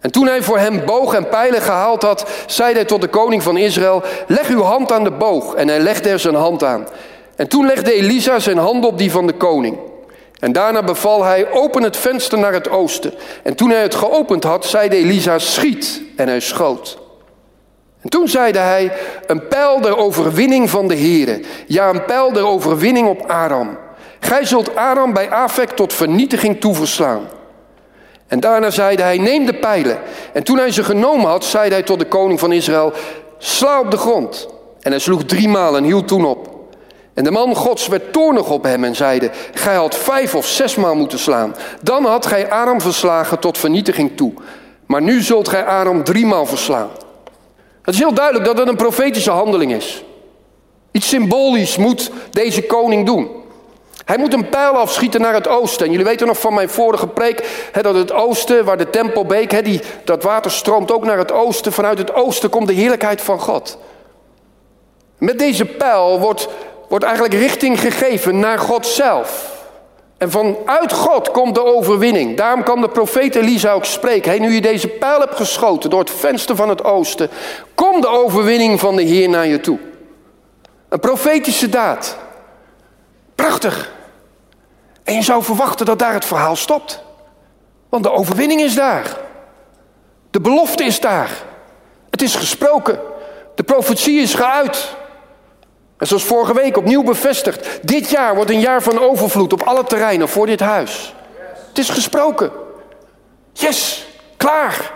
[0.00, 3.42] En toen hij voor hem boog en pijlen gehaald had, zei hij tot de koning
[3.42, 5.54] van Israël: Leg uw hand aan de boog.
[5.54, 6.86] En hij legde er zijn hand aan.
[7.36, 9.78] En toen legde Elisa zijn hand op die van de koning.
[10.38, 13.14] En daarna beval hij: Open het venster naar het oosten.
[13.42, 16.02] En toen hij het geopend had, zeide Elisa: Schiet.
[16.16, 16.98] En hij schoot.
[18.00, 18.92] En toen zeide hij:
[19.26, 21.40] Een pijl der overwinning van de Heere.
[21.66, 23.78] Ja, een pijl der overwinning op Aram.
[24.20, 27.28] Gij zult Aram bij Afek tot vernietiging toeverslaan.
[28.28, 29.98] En daarna zeide hij, neem de pijlen.
[30.32, 32.92] En toen hij ze genomen had, zeide hij tot de koning van Israël,
[33.38, 34.48] sla op de grond.
[34.80, 36.56] En hij sloeg driemaal en hield toen op.
[37.14, 40.94] En de man gods werd toornig op hem en zeide, gij had vijf of zesmaal
[40.94, 41.54] moeten slaan.
[41.82, 44.32] Dan had gij Aram verslagen tot vernietiging toe.
[44.86, 46.88] Maar nu zult gij Aram driemaal verslaan.
[47.82, 50.04] Het is heel duidelijk dat het een profetische handeling is.
[50.90, 53.37] Iets symbolisch moet deze koning doen.
[54.08, 55.84] Hij moet een pijl afschieten naar het oosten.
[55.86, 59.62] En jullie weten nog van mijn vorige preek dat het oosten, waar de tempelbeek, he,
[59.62, 61.72] die, dat water stroomt ook naar het oosten.
[61.72, 63.78] Vanuit het oosten komt de heerlijkheid van God.
[65.18, 66.48] Met deze pijl wordt,
[66.88, 69.62] wordt eigenlijk richting gegeven naar God zelf.
[70.18, 72.36] En vanuit God komt de overwinning.
[72.36, 74.30] Daarom kan de profeet Elisa ook spreken.
[74.30, 77.30] Hey, nu je deze pijl hebt geschoten door het venster van het oosten,
[77.74, 79.78] komt de overwinning van de Heer naar je toe.
[80.88, 82.16] Een profetische daad.
[83.34, 83.96] Prachtig.
[85.08, 87.02] En je zou verwachten dat daar het verhaal stopt.
[87.88, 89.16] Want de overwinning is daar.
[90.30, 91.30] De belofte is daar.
[92.10, 93.00] Het is gesproken.
[93.54, 94.96] De profetie is geuit.
[95.96, 97.78] En zoals vorige week opnieuw bevestigd.
[97.82, 101.14] Dit jaar wordt een jaar van overvloed op alle terreinen voor dit huis.
[101.68, 102.50] Het is gesproken.
[103.52, 104.92] Yes, klaar.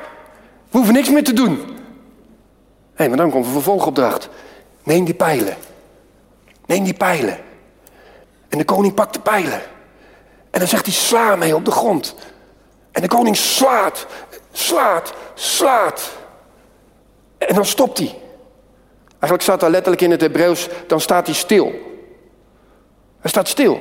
[0.70, 1.56] We hoeven niks meer te doen.
[1.56, 1.64] Hé,
[2.94, 4.28] hey, maar dan komt een vervolgopdracht.
[4.82, 5.56] Neem die pijlen.
[6.66, 7.38] Neem die pijlen.
[8.48, 9.60] En de koning pakt de pijlen.
[10.52, 12.14] En dan zegt hij, sla mee op de grond.
[12.90, 14.06] En de koning slaat,
[14.52, 16.10] slaat, slaat.
[17.38, 18.14] En dan stopt hij.
[19.08, 21.72] Eigenlijk staat daar letterlijk in het Hebreeuws, dan staat hij stil.
[23.20, 23.80] Hij staat stil.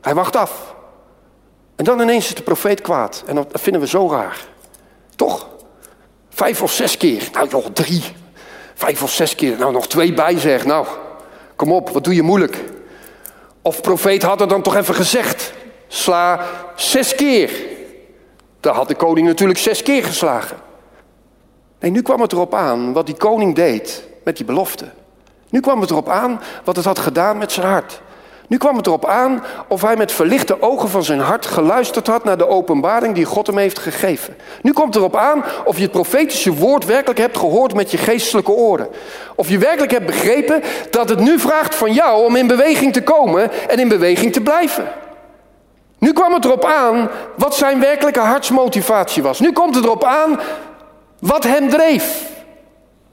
[0.00, 0.74] Hij wacht af.
[1.76, 3.22] En dan ineens is de profeet kwaad.
[3.26, 4.44] En dat vinden we zo raar.
[5.16, 5.48] Toch?
[6.28, 7.28] Vijf of zes keer.
[7.32, 8.02] Nou nog drie.
[8.74, 9.58] Vijf of zes keer.
[9.58, 10.64] Nou nog twee bij zeg.
[10.64, 10.86] Nou,
[11.56, 12.64] kom op, wat doe je moeilijk.
[13.62, 15.52] Of profeet had het dan toch even gezegd.
[15.96, 16.40] Sla
[16.74, 17.50] zes keer.
[18.60, 20.56] Dan had de koning natuurlijk zes keer geslagen.
[21.80, 24.84] Nee, nu kwam het erop aan wat die koning deed met die belofte.
[25.50, 28.00] Nu kwam het erop aan wat het had gedaan met zijn hart.
[28.48, 32.24] Nu kwam het erop aan of hij met verlichte ogen van zijn hart geluisterd had
[32.24, 34.36] naar de openbaring die God hem heeft gegeven.
[34.62, 37.98] Nu komt het erop aan of je het profetische woord werkelijk hebt gehoord met je
[37.98, 38.88] geestelijke oren.
[39.36, 43.02] Of je werkelijk hebt begrepen dat het nu vraagt van jou om in beweging te
[43.02, 45.04] komen en in beweging te blijven.
[45.98, 49.40] Nu kwam het erop aan wat zijn werkelijke hartsmotivatie was.
[49.40, 50.40] Nu komt het erop aan
[51.18, 52.34] wat hem dreef.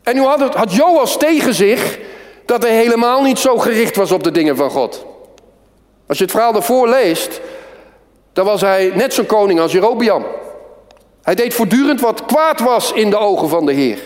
[0.03, 1.99] En nu had, Joas tegen zich
[2.45, 5.05] dat hij helemaal niet zo gericht was op de dingen van God.
[6.07, 7.41] Als je het verhaal ervoor leest,
[8.33, 10.25] dan was hij net zo'n koning als Jerobiam.
[11.21, 13.99] Hij deed voortdurend wat kwaad was in de ogen van de Heer.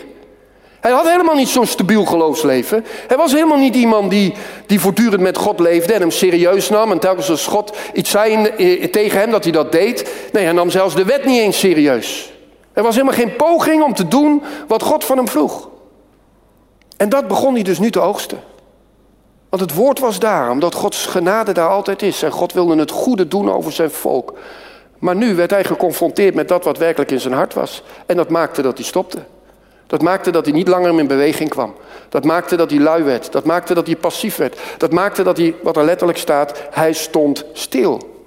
[0.88, 2.84] Hij had helemaal niet zo'n stabiel geloofsleven.
[3.06, 4.34] Hij was helemaal niet iemand die,
[4.66, 6.90] die voortdurend met God leefde en hem serieus nam.
[6.90, 8.50] En telkens als God iets zei
[8.90, 10.12] tegen hem dat hij dat deed.
[10.32, 12.32] Nee, hij nam zelfs de wet niet eens serieus.
[12.72, 15.68] Er was helemaal geen poging om te doen wat God van hem vroeg.
[16.96, 18.40] En dat begon hij dus nu te oogsten.
[19.48, 22.22] Want het woord was daar, omdat Gods genade daar altijd is.
[22.22, 24.34] En God wilde het goede doen over zijn volk.
[24.98, 27.82] Maar nu werd hij geconfronteerd met dat wat werkelijk in zijn hart was.
[28.06, 29.18] En dat maakte dat hij stopte.
[29.88, 31.74] Dat maakte dat hij niet langer in beweging kwam.
[32.08, 33.32] Dat maakte dat hij lui werd.
[33.32, 34.60] Dat maakte dat hij passief werd.
[34.76, 38.22] Dat maakte dat hij, wat er letterlijk staat, hij stond stil.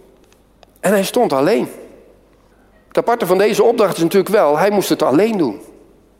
[0.79, 1.69] En hij stond alleen.
[2.87, 5.61] Het aparte van deze opdracht is natuurlijk wel, hij moest het alleen doen.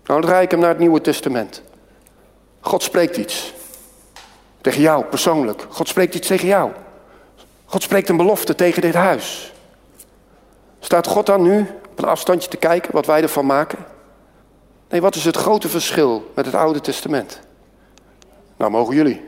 [0.03, 1.61] Nou, dan draai ik hem naar het Nieuwe Testament.
[2.59, 3.53] God spreekt iets.
[4.61, 5.65] Tegen jou persoonlijk.
[5.69, 6.71] God spreekt iets tegen jou.
[7.65, 9.53] God spreekt een belofte tegen dit huis.
[10.79, 11.59] Staat God dan nu
[11.91, 13.90] op een afstandje te kijken wat wij ervan maken?
[14.91, 17.39] Nee, wat is het grote verschil met het Oude Testament?
[18.57, 19.21] Nou, mogen jullie.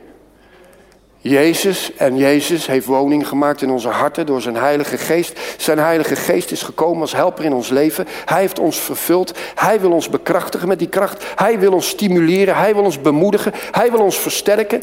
[1.18, 5.40] Jezus en Jezus heeft woning gemaakt in onze harten door zijn Heilige Geest.
[5.56, 8.06] Zijn Heilige Geest is gekomen als helper in ons leven.
[8.24, 9.32] Hij heeft ons vervuld.
[9.54, 11.24] Hij wil ons bekrachtigen met die kracht.
[11.34, 12.56] Hij wil ons stimuleren.
[12.56, 13.52] Hij wil ons bemoedigen.
[13.70, 14.82] Hij wil ons versterken.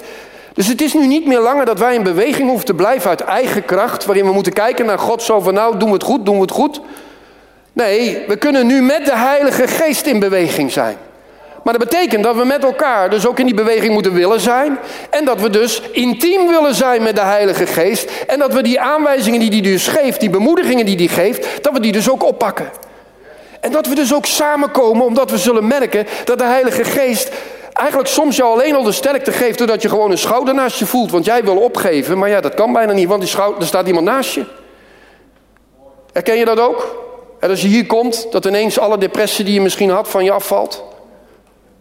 [0.54, 3.22] Dus het is nu niet meer langer dat wij in beweging hoeven te blijven uit
[3.22, 6.26] eigen kracht, waarin we moeten kijken naar God zo van nou, doen we het goed,
[6.26, 6.82] doen we het goed.
[7.74, 10.98] Nee, we kunnen nu met de Heilige Geest in beweging zijn.
[11.64, 14.80] Maar dat betekent dat we met elkaar dus ook in die beweging moeten willen zijn.
[15.10, 18.12] En dat we dus intiem willen zijn met de Heilige Geest.
[18.28, 21.74] En dat we die aanwijzingen die hij dus geeft, die bemoedigingen die hij geeft, dat
[21.74, 22.70] we die dus ook oppakken.
[23.60, 27.32] En dat we dus ook samenkomen omdat we zullen merken dat de Heilige Geest
[27.74, 30.86] eigenlijk soms jou alleen al de sterkte geeft doordat je gewoon een schouder naast je
[30.86, 31.12] voelt.
[31.12, 33.88] Want jij wil opgeven, maar ja, dat kan bijna niet, want die schouder, er staat
[33.88, 34.46] iemand naast je.
[36.14, 37.10] Herken je dat ook?
[37.42, 40.32] En als je hier komt, dat ineens alle depressie die je misschien had van je
[40.32, 40.84] afvalt.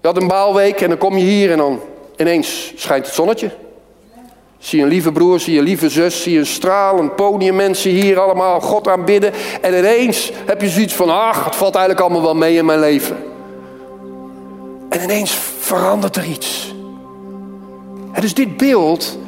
[0.00, 1.80] Je had een baalweek en dan kom je hier en dan
[2.16, 3.50] ineens schijnt het zonnetje.
[4.58, 8.60] Zie een lieve broer, zie je lieve zus, zie een stralend podium mensen hier allemaal
[8.60, 9.32] God aanbidden.
[9.60, 12.80] En ineens heb je zoiets van, ach, het valt eigenlijk allemaal wel mee in mijn
[12.80, 13.16] leven.
[14.88, 16.74] En ineens verandert er iets.
[18.20, 19.18] Dus dit beeld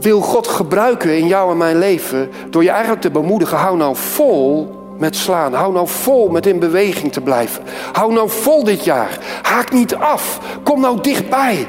[0.00, 3.96] wil God gebruiken in jou en mijn leven door je eigenlijk te bemoedigen, hou nou
[3.96, 5.52] vol met slaan.
[5.54, 7.62] Hou nou vol met in beweging te blijven.
[7.92, 9.18] Hou nou vol dit jaar.
[9.42, 10.38] Haak niet af.
[10.62, 11.68] Kom nou dichtbij.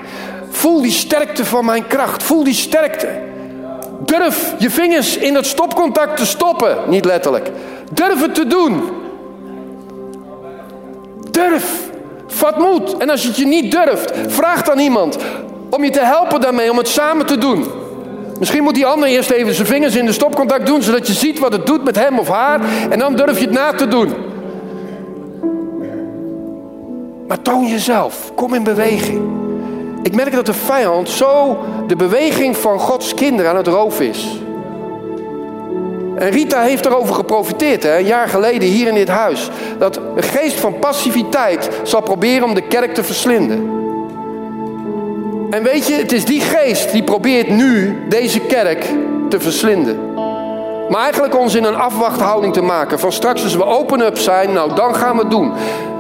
[0.49, 2.23] Voel die sterkte van mijn kracht.
[2.23, 3.21] Voel die sterkte.
[3.99, 6.77] Durf je vingers in het stopcontact te stoppen.
[6.87, 7.51] Niet letterlijk.
[7.91, 8.83] Durf het te doen.
[11.31, 11.89] Durf.
[12.27, 12.97] Vat moed.
[12.97, 15.17] En als je het je niet durft, vraag dan iemand
[15.69, 17.82] om je te helpen daarmee, om het samen te doen.
[18.43, 21.39] Misschien moet die ander eerst even zijn vingers in de stopcontact doen, zodat je ziet
[21.39, 22.61] wat het doet met hem of haar.
[22.89, 24.13] En dan durf je het na te doen.
[27.27, 28.31] Maar toon jezelf.
[28.35, 29.21] Kom in beweging.
[30.01, 34.27] Ik merk dat de vijand zo de beweging van Gods kinderen aan het roven is.
[36.15, 39.49] En Rita heeft erover geprofiteerd, hè, een jaar geleden hier in dit huis.
[39.77, 43.82] Dat een geest van passiviteit zal proberen om de kerk te verslinden.
[45.53, 48.87] En weet je, het is die geest die probeert nu deze kerk
[49.29, 50.13] te verslinden.
[50.89, 52.99] Maar eigenlijk ons in een afwachthouding te maken.
[52.99, 55.51] Van straks als we open-up zijn, nou dan gaan we het doen.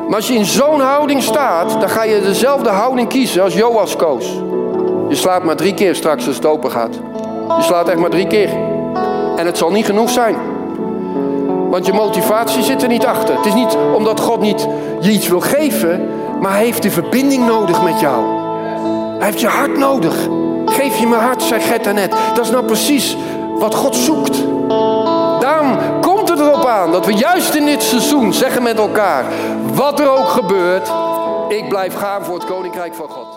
[0.07, 3.95] Maar als je in zo'n houding staat, dan ga je dezelfde houding kiezen als Joas
[3.95, 4.25] koos.
[5.09, 6.95] Je slaat maar drie keer straks als het open gaat.
[7.57, 8.49] Je slaat echt maar drie keer.
[9.35, 10.35] En het zal niet genoeg zijn.
[11.69, 13.35] Want je motivatie zit er niet achter.
[13.35, 14.67] Het is niet omdat God niet
[14.99, 16.09] je iets wil geven,
[16.41, 18.42] maar hij heeft de verbinding nodig met jou.
[19.23, 20.27] Hij heeft je hart nodig.
[20.65, 22.11] Geef je mijn hart, zei Getta net.
[22.35, 23.17] Dat is nou precies
[23.57, 24.37] wat God zoekt.
[25.39, 29.25] Daarom komt het erop aan dat we juist in dit seizoen zeggen met elkaar:
[29.73, 30.91] wat er ook gebeurt,
[31.47, 33.32] ik blijf gaan voor het koninkrijk van God.